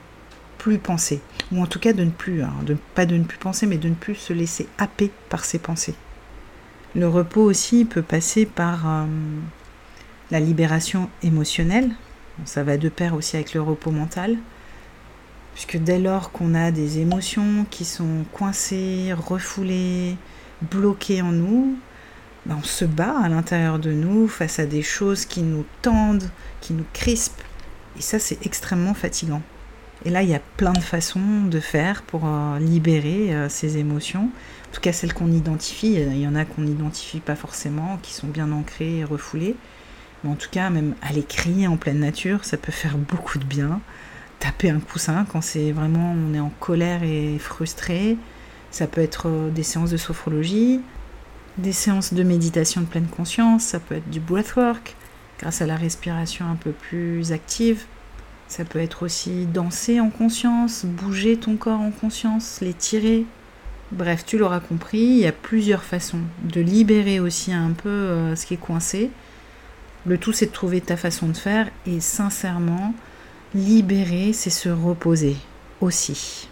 plus 0.58 0.78
penser, 0.78 1.22
ou 1.52 1.62
en 1.62 1.68
tout 1.68 1.80
cas 1.80 1.94
de 1.94 2.04
ne 2.04 2.10
plus, 2.10 2.44
hein, 2.44 2.54
de, 2.66 2.78
pas 2.96 3.06
de 3.06 3.16
ne 3.16 3.24
plus 3.24 3.38
penser, 3.38 3.66
mais 3.66 3.78
de 3.78 3.90
ne 3.90 3.96
plus 3.96 4.16
se 4.16 4.34
laisser 4.34 4.68
happer 4.78 5.12
par 5.30 5.46
ses 5.46 5.60
pensées. 5.60 5.96
Le 6.96 7.08
repos 7.08 7.44
aussi 7.44 7.86
peut 7.86 8.02
passer 8.02 8.46
par 8.46 8.88
euh, 8.88 9.06
la 10.32 10.40
libération 10.40 11.10
émotionnelle. 11.22 11.92
Ça 12.46 12.64
va 12.64 12.78
de 12.78 12.90
pair 12.90 13.14
aussi 13.14 13.36
avec 13.36 13.54
le 13.54 13.62
repos 13.62 13.92
mental. 13.92 14.38
Puisque 15.54 15.78
dès 15.78 16.00
lors 16.00 16.32
qu'on 16.32 16.56
a 16.56 16.72
des 16.72 17.00
émotions 17.00 17.66
qui 17.70 17.86
sont 17.86 18.24
coincées, 18.32 19.14
refoulées, 19.14 20.16
bloquées 20.62 21.22
en 21.22 21.32
nous, 21.32 21.78
ben, 22.46 22.58
on 22.60 22.64
se 22.64 22.86
bat 22.86 23.16
à 23.22 23.30
l'intérieur 23.30 23.78
de 23.78 23.92
nous 23.92 24.28
face 24.28 24.60
à 24.60 24.66
des 24.66 24.82
choses 24.82 25.26
qui 25.26 25.42
nous 25.42 25.66
tendent, 25.82 26.30
qui 26.62 26.74
nous 26.74 26.86
crispent. 26.94 27.44
Et 27.98 28.02
ça, 28.02 28.18
c'est 28.18 28.46
extrêmement 28.46 28.94
fatigant. 28.94 29.42
Et 30.06 30.10
là, 30.10 30.24
il 30.24 30.30
y 30.30 30.36
a 30.36 30.42
plein 30.58 30.72
de 30.72 30.80
façons 30.80 31.44
de 31.50 31.60
faire 31.60 32.04
pour 32.04 32.22
euh, 32.26 32.58
libérer 32.60 33.36
euh, 33.36 33.50
ces 33.50 33.78
émotions. 33.78 34.30
En 34.70 34.76
tout 34.76 34.82
cas, 34.82 34.94
celles 34.94 35.14
qu'on 35.14 35.32
identifie. 35.32 35.94
Il 35.94 36.20
y 36.20 36.28
en 36.28 36.36
a 36.36 36.46
qu'on 36.46 36.62
n'identifie 36.62 37.20
pas 37.20 37.36
forcément, 37.36 37.98
qui 38.02 38.14
sont 38.14 38.28
bien 38.28 38.52
ancrées 38.52 39.00
et 39.00 39.04
refoulées. 39.04 39.56
Mais 40.24 40.30
en 40.30 40.36
tout 40.36 40.50
cas, 40.52 40.70
même 40.70 40.96
aller 41.02 41.24
crier 41.24 41.68
en 41.68 41.78
pleine 41.78 42.00
nature, 42.00 42.46
ça 42.46 42.58
peut 42.58 42.72
faire 42.72 42.98
beaucoup 42.98 43.40
de 43.40 43.46
bien. 43.46 43.82
Taper 44.40 44.70
un 44.70 44.80
coussin 44.80 45.26
quand 45.32 45.42
c'est 45.42 45.72
vraiment 45.72 46.16
on 46.16 46.34
est 46.34 46.40
en 46.40 46.52
colère 46.60 47.04
et 47.04 47.38
frustré. 47.40 48.18
Ça 48.72 48.88
peut 48.88 49.02
être 49.02 49.28
euh, 49.28 49.50
des 49.50 49.64
séances 49.64 49.90
de 49.90 49.98
sophrologie, 49.98 50.82
des 51.58 51.72
séances 51.72 52.14
de 52.14 52.24
méditation 52.24 52.82
de 52.82 52.86
pleine 52.86 53.08
conscience, 53.08 53.64
ça 53.64 53.80
peut 53.80 53.96
être 53.96 54.10
du 54.10 54.20
breathwork, 54.20 54.96
grâce 55.40 55.62
à 55.62 55.66
la 55.66 55.76
respiration 55.76 56.46
un 56.46 56.56
peu 56.56 56.72
plus 56.72 57.32
active. 57.32 57.86
Ça 58.48 58.66
peut 58.66 58.80
être 58.80 59.04
aussi 59.04 59.46
danser 59.46 60.00
en 60.00 60.10
conscience, 60.10 60.86
bouger 60.86 61.38
ton 61.38 61.56
corps 61.56 61.82
en 61.82 61.92
conscience, 61.92 62.60
l'étirer. 62.62 63.26
Bref, 63.92 64.24
tu 64.24 64.38
l'auras 64.38 64.60
compris, 64.60 65.00
il 65.00 65.18
y 65.18 65.26
a 65.26 65.32
plusieurs 65.32 65.82
façons 65.82 66.20
de 66.44 66.62
libérer 66.62 67.20
aussi 67.20 67.52
un 67.52 67.72
peu 67.72 67.90
euh, 67.90 68.36
ce 68.36 68.46
qui 68.46 68.54
est 68.54 68.58
coincé. 68.58 69.10
Le 70.06 70.20
tout, 70.20 70.32
c'est 70.32 70.46
de 70.46 70.52
trouver 70.52 70.80
ta 70.80 70.96
façon 70.96 71.28
de 71.28 71.36
faire 71.36 71.70
et 71.88 72.00
sincèrement, 72.00 72.94
libérer, 73.56 74.32
c'est 74.32 74.52
se 74.52 74.70
reposer 74.70 75.38
aussi. 75.82 76.50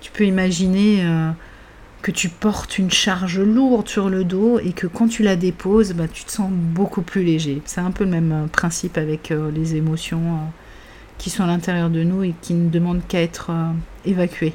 Tu 0.00 0.10
peux 0.10 0.24
imaginer 0.24 1.04
euh, 1.04 1.30
que 2.00 2.10
tu 2.10 2.30
portes 2.30 2.78
une 2.78 2.90
charge 2.90 3.38
lourde 3.38 3.86
sur 3.86 4.08
le 4.08 4.24
dos 4.24 4.58
et 4.58 4.72
que 4.72 4.86
quand 4.86 5.08
tu 5.08 5.22
la 5.22 5.36
déposes, 5.36 5.92
bah, 5.92 6.08
tu 6.08 6.24
te 6.24 6.32
sens 6.32 6.50
beaucoup 6.50 7.02
plus 7.02 7.22
léger. 7.22 7.60
C'est 7.66 7.82
un 7.82 7.90
peu 7.90 8.04
le 8.04 8.10
même 8.10 8.32
euh, 8.32 8.46
principe 8.46 8.96
avec 8.96 9.30
les 9.54 9.76
émotions 9.76 10.38
qui 11.18 11.28
sont 11.28 11.44
à 11.44 11.46
l'intérieur 11.46 11.90
de 11.90 12.02
nous 12.02 12.22
et 12.22 12.34
qui 12.40 12.54
ne 12.54 12.70
demandent 12.70 13.06
qu'à 13.06 13.20
être 13.20 13.50
évacués. 14.06 14.54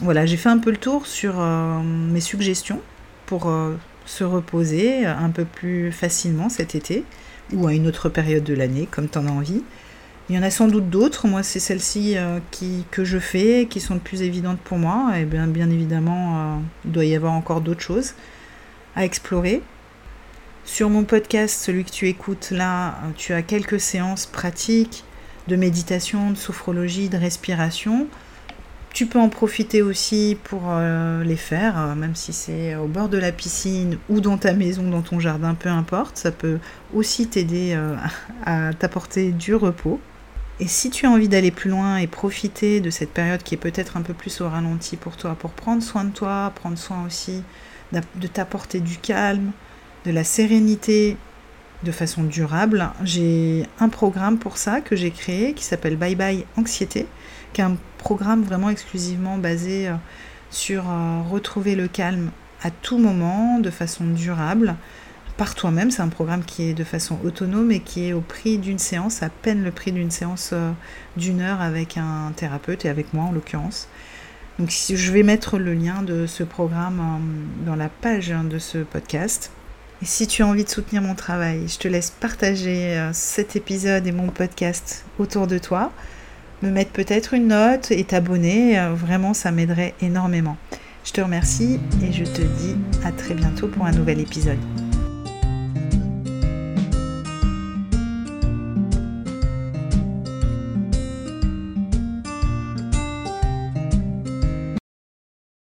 Voilà, 0.00 0.26
j'ai 0.26 0.36
fait 0.36 0.48
un 0.48 0.58
peu 0.58 0.70
le 0.70 0.76
tour 0.76 1.06
sur 1.06 1.34
euh, 1.38 1.80
mes 1.82 2.20
suggestions 2.20 2.80
pour 3.26 3.48
euh, 3.48 3.76
se 4.06 4.24
reposer 4.24 5.06
un 5.06 5.30
peu 5.30 5.44
plus 5.44 5.92
facilement 5.92 6.48
cet 6.48 6.74
été 6.74 7.04
ou 7.52 7.66
à 7.66 7.74
une 7.74 7.86
autre 7.86 8.08
période 8.08 8.44
de 8.44 8.54
l'année, 8.54 8.88
comme 8.90 9.08
tu 9.08 9.18
en 9.18 9.26
as 9.26 9.30
envie. 9.30 9.62
Il 10.28 10.36
y 10.36 10.38
en 10.38 10.42
a 10.42 10.50
sans 10.50 10.68
doute 10.68 10.90
d'autres. 10.90 11.28
Moi, 11.28 11.42
c'est 11.42 11.60
celles-ci 11.60 12.16
que 12.90 13.04
je 13.04 13.18
fais, 13.18 13.66
qui 13.68 13.78
sont 13.78 13.94
les 13.94 14.00
plus 14.00 14.22
évidentes 14.22 14.58
pour 14.58 14.78
moi. 14.78 15.12
Et 15.18 15.26
bien, 15.26 15.46
bien 15.46 15.68
évidemment, 15.68 16.62
il 16.86 16.92
doit 16.92 17.04
y 17.04 17.14
avoir 17.14 17.34
encore 17.34 17.60
d'autres 17.60 17.82
choses 17.82 18.14
à 18.96 19.04
explorer. 19.04 19.62
Sur 20.64 20.88
mon 20.88 21.04
podcast, 21.04 21.62
celui 21.62 21.84
que 21.84 21.90
tu 21.90 22.08
écoutes 22.08 22.50
là, 22.50 22.94
tu 23.16 23.34
as 23.34 23.42
quelques 23.42 23.78
séances 23.78 24.24
pratiques 24.24 25.04
de 25.46 25.56
méditation, 25.56 26.30
de 26.30 26.36
sophrologie, 26.36 27.10
de 27.10 27.18
respiration. 27.18 28.06
Tu 28.94 29.06
peux 29.06 29.18
en 29.18 29.28
profiter 29.28 29.82
aussi 29.82 30.38
pour 30.44 30.62
euh, 30.68 31.24
les 31.24 31.34
faire, 31.34 31.76
euh, 31.76 31.94
même 31.96 32.14
si 32.14 32.32
c'est 32.32 32.76
au 32.76 32.86
bord 32.86 33.08
de 33.08 33.18
la 33.18 33.32
piscine 33.32 33.98
ou 34.08 34.20
dans 34.20 34.38
ta 34.38 34.52
maison, 34.52 34.88
dans 34.88 35.02
ton 35.02 35.18
jardin, 35.18 35.54
peu 35.54 35.68
importe. 35.68 36.16
Ça 36.16 36.30
peut 36.30 36.58
aussi 36.94 37.26
t'aider 37.26 37.72
euh, 37.74 37.96
à 38.46 38.72
t'apporter 38.72 39.32
du 39.32 39.56
repos. 39.56 39.98
Et 40.60 40.68
si 40.68 40.90
tu 40.90 41.06
as 41.06 41.10
envie 41.10 41.28
d'aller 41.28 41.50
plus 41.50 41.70
loin 41.70 41.96
et 41.96 42.06
profiter 42.06 42.78
de 42.78 42.88
cette 42.90 43.10
période 43.10 43.42
qui 43.42 43.56
est 43.56 43.58
peut-être 43.58 43.96
un 43.96 44.02
peu 44.02 44.14
plus 44.14 44.40
au 44.40 44.48
ralenti 44.48 44.96
pour 44.96 45.16
toi, 45.16 45.34
pour 45.34 45.50
prendre 45.50 45.82
soin 45.82 46.04
de 46.04 46.12
toi, 46.12 46.52
prendre 46.54 46.78
soin 46.78 47.04
aussi 47.04 47.42
de 47.92 48.26
t'apporter 48.28 48.78
du 48.78 48.98
calme, 48.98 49.50
de 50.04 50.12
la 50.12 50.22
sérénité 50.22 51.16
de 51.82 51.90
façon 51.90 52.22
durable, 52.22 52.90
j'ai 53.02 53.64
un 53.80 53.88
programme 53.88 54.38
pour 54.38 54.56
ça 54.56 54.80
que 54.80 54.94
j'ai 54.94 55.10
créé 55.10 55.52
qui 55.52 55.64
s'appelle 55.64 55.96
Bye 55.96 56.14
Bye 56.14 56.46
Anxiété, 56.56 57.06
qui 57.54 57.62
est 57.62 57.64
un 57.64 57.76
programme 57.96 58.42
vraiment 58.42 58.68
exclusivement 58.68 59.38
basé 59.38 59.88
euh, 59.88 59.94
sur 60.50 60.84
euh, 60.90 61.22
retrouver 61.30 61.74
le 61.74 61.88
calme 61.88 62.30
à 62.62 62.70
tout 62.70 62.98
moment, 62.98 63.58
de 63.58 63.70
façon 63.70 64.04
durable, 64.04 64.76
par 65.38 65.54
toi-même. 65.54 65.90
C'est 65.90 66.02
un 66.02 66.08
programme 66.08 66.44
qui 66.44 66.64
est 66.64 66.74
de 66.74 66.84
façon 66.84 67.18
autonome 67.24 67.72
et 67.72 67.80
qui 67.80 68.08
est 68.08 68.12
au 68.12 68.20
prix 68.20 68.58
d'une 68.58 68.78
séance, 68.78 69.22
à 69.22 69.30
peine 69.30 69.64
le 69.64 69.70
prix 69.70 69.92
d'une 69.92 70.10
séance 70.10 70.50
euh, 70.52 70.72
d'une 71.16 71.40
heure 71.40 71.62
avec 71.62 71.96
un 71.96 72.32
thérapeute 72.36 72.84
et 72.84 72.88
avec 72.90 73.14
moi 73.14 73.24
en 73.24 73.32
l'occurrence. 73.32 73.88
Donc 74.58 74.70
je 74.70 75.12
vais 75.12 75.24
mettre 75.24 75.58
le 75.58 75.74
lien 75.74 76.02
de 76.02 76.26
ce 76.26 76.44
programme 76.44 77.00
dans 77.66 77.74
la 77.74 77.88
page 77.88 78.30
hein, 78.30 78.44
de 78.44 78.60
ce 78.60 78.78
podcast. 78.78 79.50
Et 80.00 80.04
si 80.04 80.28
tu 80.28 80.42
as 80.42 80.46
envie 80.46 80.62
de 80.62 80.68
soutenir 80.68 81.02
mon 81.02 81.16
travail, 81.16 81.66
je 81.66 81.76
te 81.76 81.88
laisse 81.88 82.10
partager 82.10 83.10
cet 83.12 83.56
épisode 83.56 84.06
et 84.06 84.12
mon 84.12 84.28
podcast 84.28 85.04
autour 85.18 85.48
de 85.48 85.58
toi, 85.58 85.90
me 86.62 86.70
mettre 86.70 86.90
peut-être 86.92 87.34
une 87.34 87.48
note 87.48 87.90
et 87.90 88.04
t'abonner. 88.04 88.78
Vraiment, 88.94 89.34
ça 89.34 89.50
m'aiderait 89.50 89.94
énormément. 90.00 90.56
Je 91.04 91.12
te 91.12 91.20
remercie 91.20 91.78
et 92.02 92.12
je 92.12 92.24
te 92.24 92.40
dis 92.40 92.76
à 93.04 93.12
très 93.12 93.34
bientôt 93.34 93.68
pour 93.68 93.84
un 93.84 93.92
nouvel 93.92 94.20
épisode. 94.20 94.58